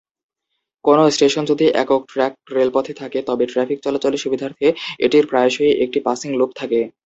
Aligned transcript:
কোনও 0.85 1.05
স্টেশন 1.09 1.43
যদি 1.45 1.65
একক-ট্র্যাক 1.81 2.33
রেলপথে 2.51 2.93
থাকে 2.93 3.19
তবে 3.27 3.43
ট্র্যাফিক 3.47 3.79
চলাচলের 3.81 4.23
সুবিধার্থে 4.25 4.67
এটির 4.99 5.25
প্রায়শই 5.27 5.73
একটি 5.85 5.99
পাসিং 6.07 6.29
লুপ 6.35 6.51
থাকে। 6.55 6.79